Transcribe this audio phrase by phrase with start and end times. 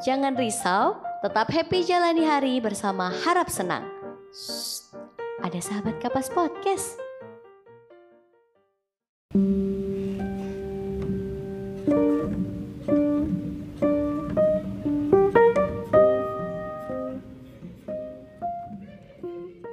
[0.00, 3.84] Jangan risau, tetap happy jalani hari bersama Harap Senang.
[4.32, 4.96] Shh,
[5.44, 6.96] ada sahabat Kapas Podcast.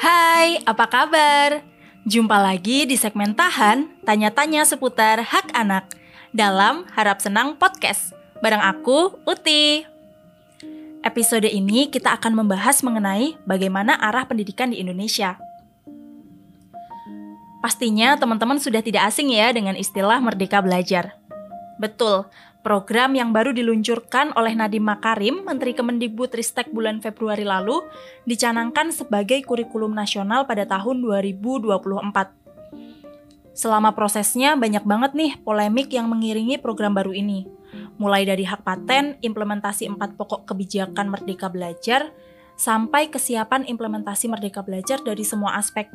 [0.00, 1.60] Hai, apa kabar?
[2.08, 5.84] Jumpa lagi di segmen Tahan, tanya-tanya seputar hak anak
[6.32, 8.16] dalam Harap Senang Podcast.
[8.40, 9.93] Bareng aku, Uti.
[11.04, 15.36] Episode ini kita akan membahas mengenai bagaimana arah pendidikan di Indonesia.
[17.60, 21.20] Pastinya teman-teman sudah tidak asing ya dengan istilah Merdeka Belajar.
[21.76, 22.24] Betul,
[22.64, 27.84] program yang baru diluncurkan oleh Nadiem Makarim, Menteri Kemendikbudristek bulan Februari lalu,
[28.24, 32.32] dicanangkan sebagai kurikulum nasional pada tahun 2024.
[33.52, 37.44] Selama prosesnya banyak banget nih polemik yang mengiringi program baru ini
[37.96, 42.10] mulai dari hak paten, implementasi empat pokok kebijakan Merdeka Belajar,
[42.54, 45.90] sampai kesiapan implementasi Merdeka Belajar dari semua aspek.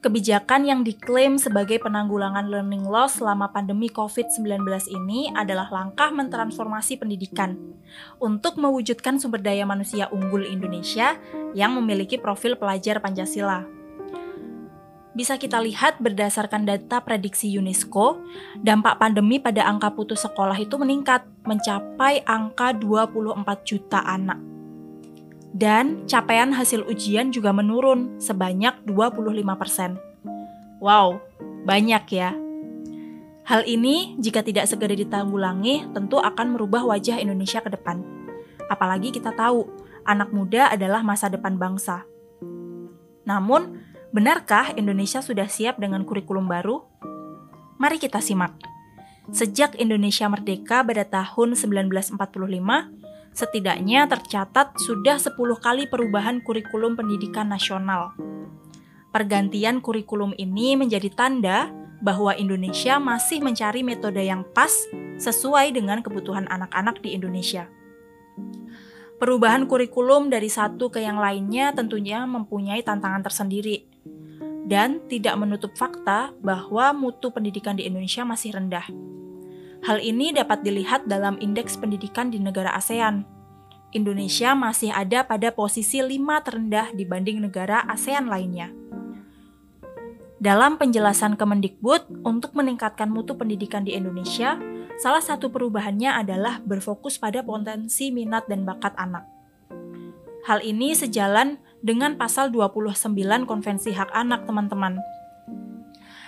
[0.00, 7.60] Kebijakan yang diklaim sebagai penanggulangan learning loss selama pandemi COVID-19 ini adalah langkah mentransformasi pendidikan
[8.16, 11.20] untuk mewujudkan sumber daya manusia unggul Indonesia
[11.52, 13.79] yang memiliki profil pelajar Pancasila
[15.20, 18.24] bisa kita lihat berdasarkan data prediksi UNESCO,
[18.56, 24.40] dampak pandemi pada angka putus sekolah itu meningkat mencapai angka 24 juta anak.
[25.52, 30.00] Dan capaian hasil ujian juga menurun sebanyak 25%.
[30.80, 31.20] Wow,
[31.68, 32.32] banyak ya.
[33.44, 38.00] Hal ini jika tidak segera ditanggulangi tentu akan merubah wajah Indonesia ke depan.
[38.72, 39.68] Apalagi kita tahu,
[40.08, 42.08] anak muda adalah masa depan bangsa.
[43.28, 46.82] Namun, Benarkah Indonesia sudah siap dengan kurikulum baru?
[47.78, 48.58] Mari kita simak.
[49.30, 52.18] Sejak Indonesia merdeka pada tahun 1945,
[53.30, 58.10] setidaknya tercatat sudah 10 kali perubahan kurikulum pendidikan nasional.
[59.14, 61.70] Pergantian kurikulum ini menjadi tanda
[62.02, 64.74] bahwa Indonesia masih mencari metode yang pas
[65.22, 67.70] sesuai dengan kebutuhan anak-anak di Indonesia.
[69.20, 73.84] Perubahan kurikulum dari satu ke yang lainnya tentunya mempunyai tantangan tersendiri
[74.64, 78.88] dan tidak menutup fakta bahwa mutu pendidikan di Indonesia masih rendah.
[79.84, 83.28] Hal ini dapat dilihat dalam indeks pendidikan di negara ASEAN.
[83.92, 88.72] Indonesia masih ada pada posisi 5 terendah dibanding negara ASEAN lainnya.
[90.40, 94.56] Dalam penjelasan Kemendikbud untuk meningkatkan mutu pendidikan di Indonesia,
[95.00, 99.24] Salah satu perubahannya adalah berfokus pada potensi minat dan bakat anak.
[100.44, 105.00] Hal ini sejalan dengan pasal 29 Konvensi Hak Anak, teman-teman.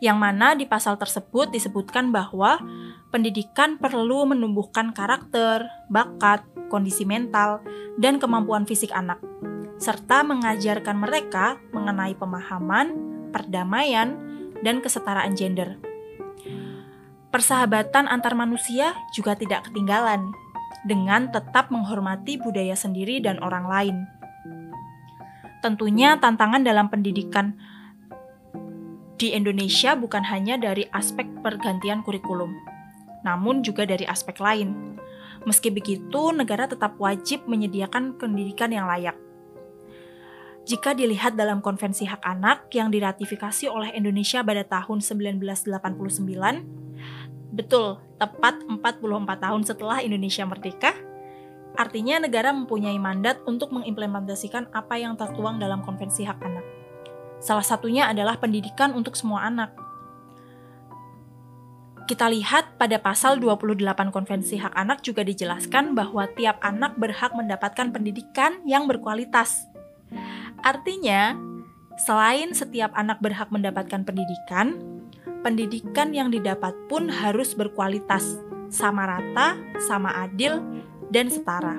[0.00, 2.56] Yang mana di pasal tersebut disebutkan bahwa
[3.12, 6.40] pendidikan perlu menumbuhkan karakter, bakat,
[6.72, 7.60] kondisi mental,
[8.00, 9.20] dan kemampuan fisik anak,
[9.76, 12.96] serta mengajarkan mereka mengenai pemahaman,
[13.28, 14.16] perdamaian,
[14.64, 15.76] dan kesetaraan gender
[17.34, 20.30] persahabatan antar manusia juga tidak ketinggalan,
[20.86, 23.96] dengan tetap menghormati budaya sendiri dan orang lain.
[25.58, 27.58] Tentunya, tantangan dalam pendidikan
[29.18, 32.54] di Indonesia bukan hanya dari aspek pergantian kurikulum,
[33.26, 34.94] namun juga dari aspek lain.
[35.42, 39.18] Meski begitu, negara tetap wajib menyediakan pendidikan yang layak.
[40.64, 46.83] Jika dilihat dalam Konvensi Hak Anak yang diratifikasi oleh Indonesia pada tahun 1989,
[47.54, 48.98] Betul, tepat 44
[49.38, 50.90] tahun setelah Indonesia merdeka,
[51.78, 56.66] artinya negara mempunyai mandat untuk mengimplementasikan apa yang tertuang dalam Konvensi Hak Anak.
[57.38, 59.70] Salah satunya adalah pendidikan untuk semua anak.
[62.04, 63.80] Kita lihat pada pasal 28
[64.12, 69.64] Konvensi Hak Anak juga dijelaskan bahwa tiap anak berhak mendapatkan pendidikan yang berkualitas.
[70.60, 71.32] Artinya,
[71.96, 74.93] selain setiap anak berhak mendapatkan pendidikan,
[75.44, 78.40] pendidikan yang didapat pun harus berkualitas,
[78.72, 80.64] sama rata, sama adil,
[81.12, 81.76] dan setara.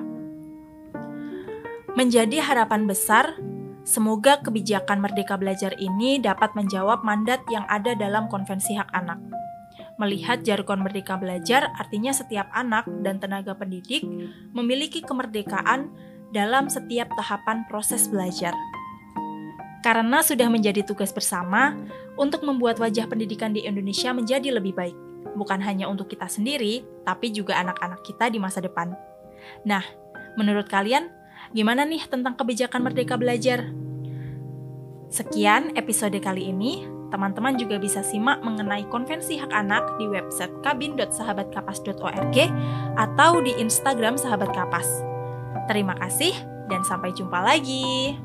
[1.98, 3.34] Menjadi harapan besar,
[3.82, 9.18] semoga kebijakan Merdeka Belajar ini dapat menjawab mandat yang ada dalam Konvensi Hak Anak.
[9.96, 14.04] Melihat jargon Merdeka Belajar, artinya setiap anak dan tenaga pendidik
[14.52, 15.88] memiliki kemerdekaan
[16.36, 18.52] dalam setiap tahapan proses belajar.
[19.80, 21.72] Karena sudah menjadi tugas bersama,
[22.16, 24.96] untuk membuat wajah pendidikan di Indonesia menjadi lebih baik,
[25.36, 28.96] bukan hanya untuk kita sendiri, tapi juga anak-anak kita di masa depan.
[29.68, 29.84] Nah,
[30.40, 31.12] menurut kalian,
[31.52, 33.70] gimana nih tentang kebijakan Merdeka Belajar?
[35.12, 36.88] Sekian episode kali ini.
[37.06, 42.36] Teman-teman juga bisa simak mengenai konvensi hak anak di website kabin.sahabatkapas.org
[42.98, 45.06] atau di Instagram Sahabat Kapas.
[45.70, 46.34] Terima kasih
[46.66, 48.18] dan sampai jumpa lagi.